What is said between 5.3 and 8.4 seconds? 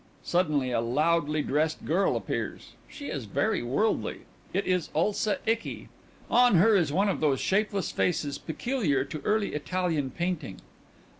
ICKY. _On her is one of those shapeless faces